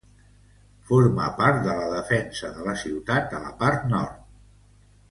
Forma 0.91 1.27
part 1.41 1.61
de 1.67 1.75
la 1.81 1.91
defensa 1.93 2.51
de 2.57 2.67
la 2.71 2.75
ciutat 2.87 3.39
a 3.43 3.47
la 3.47 3.57
part 3.65 3.89
nord. 3.97 4.21